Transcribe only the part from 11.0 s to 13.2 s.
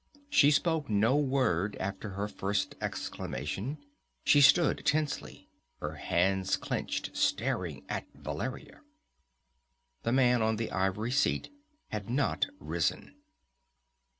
seat had not risen.